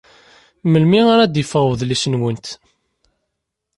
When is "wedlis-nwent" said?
1.67-2.45